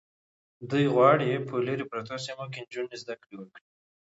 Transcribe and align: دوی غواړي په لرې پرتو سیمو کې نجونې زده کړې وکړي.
دوی 0.69 0.85
غواړي 0.93 1.27
په 1.47 1.55
لرې 1.67 1.85
پرتو 1.91 2.15
سیمو 2.25 2.45
کې 2.53 2.59
نجونې 2.65 2.97
زده 3.03 3.15
کړې 3.21 3.35
وکړي. 3.37 3.65